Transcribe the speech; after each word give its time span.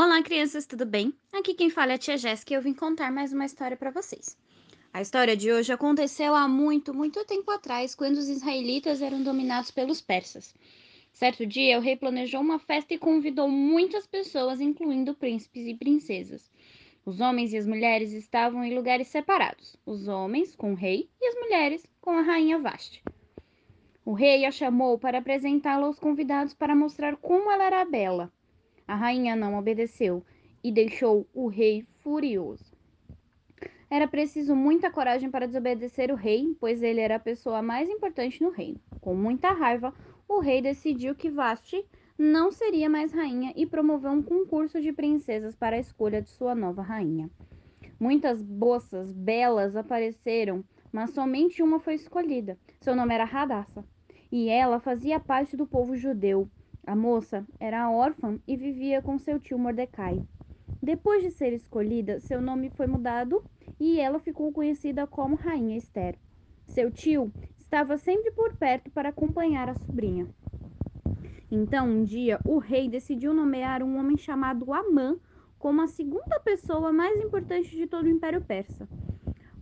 Olá, 0.00 0.22
crianças, 0.22 0.64
tudo 0.64 0.86
bem? 0.86 1.12
Aqui 1.32 1.54
quem 1.54 1.70
fala 1.70 1.90
é 1.90 1.94
a 1.96 1.98
tia 1.98 2.16
Jéssica 2.16 2.52
e 2.52 2.56
eu 2.56 2.62
vim 2.62 2.72
contar 2.72 3.10
mais 3.10 3.32
uma 3.32 3.44
história 3.44 3.76
para 3.76 3.90
vocês. 3.90 4.38
A 4.92 5.02
história 5.02 5.36
de 5.36 5.50
hoje 5.52 5.72
aconteceu 5.72 6.36
há 6.36 6.46
muito, 6.46 6.94
muito 6.94 7.24
tempo 7.24 7.50
atrás, 7.50 7.96
quando 7.96 8.16
os 8.16 8.28
israelitas 8.28 9.02
eram 9.02 9.20
dominados 9.20 9.72
pelos 9.72 10.00
persas. 10.00 10.54
Certo 11.12 11.44
dia, 11.44 11.76
o 11.76 11.80
rei 11.80 11.96
planejou 11.96 12.40
uma 12.40 12.60
festa 12.60 12.94
e 12.94 12.98
convidou 12.98 13.48
muitas 13.48 14.06
pessoas, 14.06 14.60
incluindo 14.60 15.16
príncipes 15.16 15.66
e 15.66 15.74
princesas. 15.74 16.48
Os 17.04 17.20
homens 17.20 17.52
e 17.52 17.56
as 17.56 17.66
mulheres 17.66 18.12
estavam 18.12 18.62
em 18.62 18.76
lugares 18.76 19.08
separados, 19.08 19.76
os 19.84 20.06
homens 20.06 20.54
com 20.54 20.74
o 20.74 20.76
rei 20.76 21.10
e 21.20 21.26
as 21.26 21.34
mulheres 21.34 21.84
com 22.00 22.10
a 22.10 22.22
rainha 22.22 22.60
Vashti. 22.60 23.02
O 24.04 24.12
rei 24.12 24.44
a 24.44 24.52
chamou 24.52 24.96
para 24.96 25.18
apresentá-la 25.18 25.88
aos 25.88 25.98
convidados 25.98 26.54
para 26.54 26.76
mostrar 26.76 27.16
como 27.16 27.50
ela 27.50 27.64
era 27.64 27.84
bela. 27.84 28.32
A 28.88 28.94
rainha 28.94 29.36
não 29.36 29.58
obedeceu 29.58 30.24
e 30.64 30.72
deixou 30.72 31.28
o 31.34 31.46
rei 31.46 31.84
furioso. 32.02 32.74
Era 33.90 34.08
preciso 34.08 34.56
muita 34.56 34.90
coragem 34.90 35.30
para 35.30 35.46
desobedecer 35.46 36.10
o 36.10 36.16
rei, 36.16 36.56
pois 36.58 36.82
ele 36.82 37.00
era 37.00 37.16
a 37.16 37.20
pessoa 37.20 37.60
mais 37.60 37.86
importante 37.90 38.42
no 38.42 38.48
reino. 38.48 38.80
Com 39.02 39.14
muita 39.14 39.52
raiva, 39.52 39.92
o 40.26 40.40
rei 40.40 40.62
decidiu 40.62 41.14
que 41.14 41.28
Vashti 41.28 41.84
não 42.18 42.50
seria 42.50 42.88
mais 42.88 43.12
rainha 43.12 43.52
e 43.54 43.66
promoveu 43.66 44.10
um 44.10 44.22
concurso 44.22 44.80
de 44.80 44.90
princesas 44.90 45.54
para 45.54 45.76
a 45.76 45.80
escolha 45.80 46.22
de 46.22 46.30
sua 46.30 46.54
nova 46.54 46.80
rainha. 46.80 47.30
Muitas 48.00 48.42
moças 48.42 49.12
belas 49.12 49.76
apareceram, 49.76 50.64
mas 50.90 51.10
somente 51.10 51.62
uma 51.62 51.78
foi 51.78 51.94
escolhida. 51.94 52.58
Seu 52.80 52.96
nome 52.96 53.14
era 53.14 53.24
Radassa, 53.24 53.84
e 54.32 54.48
ela 54.48 54.80
fazia 54.80 55.20
parte 55.20 55.56
do 55.58 55.66
povo 55.66 55.94
judeu. 55.94 56.48
A 56.88 56.96
moça 56.96 57.46
era 57.60 57.90
órfã 57.90 58.40
e 58.48 58.56
vivia 58.56 59.02
com 59.02 59.18
seu 59.18 59.38
tio 59.38 59.58
Mordecai. 59.58 60.22
Depois 60.82 61.22
de 61.22 61.30
ser 61.30 61.52
escolhida, 61.52 62.18
seu 62.18 62.40
nome 62.40 62.70
foi 62.70 62.86
mudado 62.86 63.44
e 63.78 64.00
ela 64.00 64.18
ficou 64.18 64.50
conhecida 64.50 65.06
como 65.06 65.36
Rainha 65.36 65.76
Esther. 65.76 66.16
Seu 66.66 66.90
tio 66.90 67.30
estava 67.58 67.98
sempre 67.98 68.30
por 68.30 68.56
perto 68.56 68.90
para 68.90 69.10
acompanhar 69.10 69.68
a 69.68 69.74
sobrinha. 69.74 70.26
Então, 71.50 71.86
um 71.86 72.04
dia, 72.04 72.40
o 72.42 72.56
rei 72.56 72.88
decidiu 72.88 73.34
nomear 73.34 73.82
um 73.82 73.98
homem 73.98 74.16
chamado 74.16 74.72
Amã 74.72 75.18
como 75.58 75.82
a 75.82 75.88
segunda 75.88 76.40
pessoa 76.40 76.90
mais 76.90 77.20
importante 77.20 77.76
de 77.76 77.86
todo 77.86 78.06
o 78.06 78.10
Império 78.10 78.40
Persa. 78.40 78.88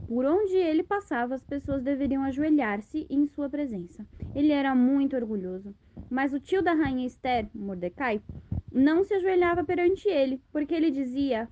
Por 0.06 0.24
onde 0.24 0.54
ele 0.54 0.84
passava, 0.84 1.34
as 1.34 1.42
pessoas 1.42 1.82
deveriam 1.82 2.22
ajoelhar-se 2.22 3.04
em 3.10 3.26
sua 3.26 3.48
presença. 3.50 4.06
Ele 4.32 4.52
era 4.52 4.76
muito 4.76 5.16
orgulhoso. 5.16 5.74
Mas 6.10 6.32
o 6.32 6.40
tio 6.40 6.62
da 6.62 6.72
rainha 6.72 7.06
Esther, 7.06 7.48
Mordecai, 7.54 8.22
não 8.70 9.04
se 9.04 9.14
ajoelhava 9.14 9.64
perante 9.64 10.08
ele, 10.08 10.40
porque 10.52 10.74
ele 10.74 10.90
dizia 10.90 11.48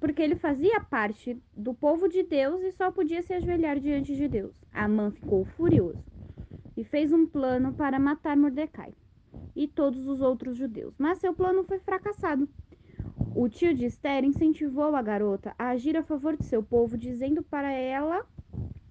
porque 0.00 0.22
ele 0.22 0.36
fazia 0.36 0.80
parte 0.80 1.40
do 1.56 1.74
povo 1.74 2.08
de 2.08 2.22
Deus 2.22 2.62
e 2.62 2.70
só 2.72 2.90
podia 2.90 3.22
se 3.22 3.32
ajoelhar 3.32 3.80
diante 3.80 4.14
de 4.14 4.28
Deus. 4.28 4.64
Amã 4.72 5.10
ficou 5.10 5.44
furioso 5.44 6.04
e 6.76 6.84
fez 6.84 7.12
um 7.12 7.26
plano 7.26 7.72
para 7.72 7.98
matar 7.98 8.36
Mordecai 8.36 8.94
e 9.56 9.66
todos 9.66 10.06
os 10.06 10.20
outros 10.20 10.56
judeus, 10.56 10.94
mas 10.98 11.18
seu 11.18 11.34
plano 11.34 11.64
foi 11.64 11.78
fracassado. 11.80 12.48
O 13.34 13.48
tio 13.48 13.74
de 13.74 13.86
Esther 13.86 14.24
incentivou 14.24 14.94
a 14.94 15.02
garota 15.02 15.54
a 15.58 15.70
agir 15.70 15.96
a 15.96 16.02
favor 16.02 16.36
de 16.36 16.44
seu 16.44 16.62
povo, 16.62 16.96
dizendo 16.96 17.42
para 17.42 17.72
ela 17.72 18.24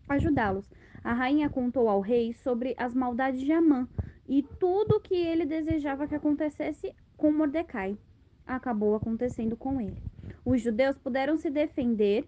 ajudá-los. 0.10 0.70
A 1.04 1.14
rainha 1.14 1.50
contou 1.50 1.88
ao 1.88 2.02
rei 2.02 2.34
sobre 2.34 2.76
as 2.78 2.94
maldades 2.94 3.40
de 3.40 3.52
Amã, 3.52 3.88
e 4.28 4.44
tudo 4.44 4.98
o 4.98 5.00
que 5.00 5.16
ele 5.16 5.46
desejava 5.46 6.08
que 6.08 6.16
acontecesse 6.16 6.94
com 7.16 7.32
Mordecai 7.32 7.98
acabou 8.46 8.96
acontecendo 8.96 9.56
com 9.56 9.80
ele. 9.82 10.02
Os 10.46 10.62
judeus 10.62 10.98
puderam 10.98 11.38
se 11.38 11.50
defender 11.50 12.26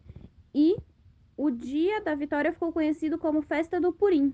e 0.54 0.76
o 1.38 1.50
dia 1.50 2.02
da 2.02 2.16
vitória 2.16 2.52
ficou 2.52 2.72
conhecido 2.72 3.18
como 3.18 3.42
Festa 3.42 3.80
do 3.80 3.94
Purim. 3.94 4.34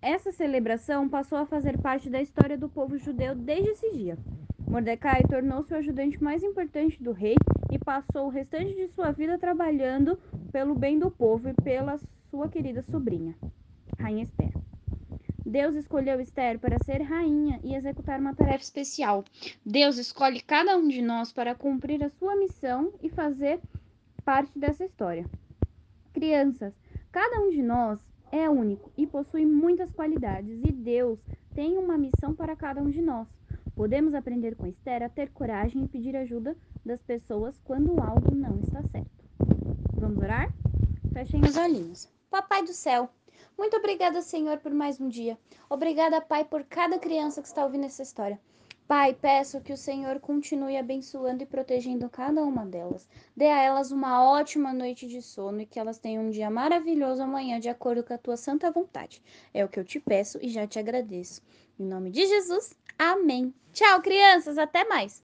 Essa 0.00 0.32
celebração 0.32 1.08
passou 1.08 1.38
a 1.38 1.46
fazer 1.46 1.78
parte 1.78 2.08
da 2.08 2.20
história 2.20 2.56
do 2.56 2.68
povo 2.68 2.98
judeu 2.98 3.34
desde 3.34 3.70
esse 3.70 3.92
dia. 3.92 4.18
Mordecai 4.66 5.22
tornou-se 5.28 5.72
o 5.72 5.76
ajudante 5.76 6.22
mais 6.22 6.42
importante 6.42 7.02
do 7.02 7.12
rei 7.12 7.36
e 7.70 7.78
passou 7.78 8.26
o 8.26 8.30
restante 8.30 8.74
de 8.74 8.88
sua 8.88 9.12
vida 9.12 9.38
trabalhando 9.38 10.18
pelo 10.50 10.74
bem 10.74 10.98
do 10.98 11.10
povo 11.10 11.48
e 11.48 11.54
pela 11.54 11.98
sua 12.30 12.48
querida 12.48 12.82
sobrinha, 12.82 13.34
Rainha 13.98 14.24
Esther. 14.24 14.53
Deus 15.44 15.74
escolheu 15.74 16.20
Esther 16.20 16.58
para 16.58 16.82
ser 16.84 17.02
rainha 17.02 17.60
e 17.62 17.74
executar 17.74 18.18
uma 18.18 18.34
tarefa 18.34 18.64
especial. 18.64 19.24
Deus 19.64 19.98
escolhe 19.98 20.40
cada 20.40 20.76
um 20.76 20.88
de 20.88 21.02
nós 21.02 21.32
para 21.32 21.54
cumprir 21.54 22.02
a 22.02 22.08
sua 22.08 22.34
missão 22.34 22.92
e 23.02 23.10
fazer 23.10 23.60
parte 24.24 24.58
dessa 24.58 24.84
história. 24.84 25.26
Crianças, 26.14 26.72
cada 27.12 27.40
um 27.40 27.50
de 27.50 27.62
nós 27.62 28.00
é 28.32 28.48
único 28.48 28.90
e 28.96 29.06
possui 29.06 29.44
muitas 29.44 29.92
qualidades, 29.92 30.60
e 30.64 30.72
Deus 30.72 31.18
tem 31.54 31.76
uma 31.76 31.98
missão 31.98 32.34
para 32.34 32.56
cada 32.56 32.82
um 32.82 32.90
de 32.90 33.02
nós. 33.02 33.28
Podemos 33.76 34.14
aprender 34.14 34.56
com 34.56 34.66
Esther 34.66 35.02
a 35.02 35.08
ter 35.08 35.30
coragem 35.30 35.84
e 35.84 35.88
pedir 35.88 36.16
ajuda 36.16 36.56
das 36.84 37.02
pessoas 37.02 37.60
quando 37.64 38.00
algo 38.00 38.34
não 38.34 38.58
está 38.60 38.82
certo. 38.84 39.24
Vamos 39.92 40.18
orar? 40.18 40.52
Fechem 41.12 41.40
os 41.42 41.56
olhinhos. 41.56 42.08
Papai 42.30 42.62
do 42.64 42.72
céu, 42.72 43.10
muito 43.56 43.76
obrigada, 43.76 44.20
Senhor, 44.22 44.58
por 44.58 44.72
mais 44.72 45.00
um 45.00 45.08
dia. 45.08 45.38
Obrigada, 45.68 46.20
Pai, 46.20 46.44
por 46.44 46.64
cada 46.64 46.98
criança 46.98 47.40
que 47.40 47.48
está 47.48 47.64
ouvindo 47.64 47.84
essa 47.84 48.02
história. 48.02 48.38
Pai, 48.86 49.14
peço 49.14 49.62
que 49.62 49.72
o 49.72 49.78
Senhor 49.78 50.20
continue 50.20 50.76
abençoando 50.76 51.42
e 51.42 51.46
protegendo 51.46 52.08
cada 52.10 52.42
uma 52.42 52.66
delas. 52.66 53.08
Dê 53.34 53.46
a 53.46 53.62
elas 53.62 53.90
uma 53.90 54.22
ótima 54.22 54.74
noite 54.74 55.06
de 55.06 55.22
sono 55.22 55.62
e 55.62 55.66
que 55.66 55.78
elas 55.78 55.98
tenham 55.98 56.24
um 56.24 56.30
dia 56.30 56.50
maravilhoso 56.50 57.22
amanhã, 57.22 57.58
de 57.58 57.70
acordo 57.70 58.04
com 58.04 58.12
a 58.12 58.18
tua 58.18 58.36
santa 58.36 58.70
vontade. 58.70 59.22
É 59.54 59.64
o 59.64 59.68
que 59.68 59.80
eu 59.80 59.84
te 59.84 59.98
peço 59.98 60.38
e 60.42 60.50
já 60.50 60.66
te 60.66 60.78
agradeço. 60.78 61.40
Em 61.78 61.84
nome 61.84 62.10
de 62.10 62.26
Jesus, 62.26 62.76
amém. 62.98 63.54
Tchau, 63.72 64.02
crianças, 64.02 64.58
até 64.58 64.84
mais. 64.84 65.12